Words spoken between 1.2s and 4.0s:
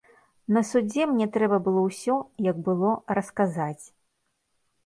трэба было ўсё, як было, расказаць.